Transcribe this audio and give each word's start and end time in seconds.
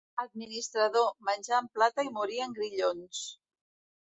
Administrador, 0.21 1.11
menjar 1.29 1.59
en 1.65 1.69
plata 1.75 2.07
i 2.09 2.13
morir 2.17 2.41
en 2.47 2.57
grillons. 2.57 3.23